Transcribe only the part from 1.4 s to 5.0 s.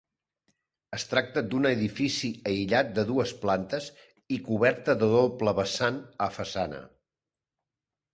d'un edifici aïllat de dues plantes i coberta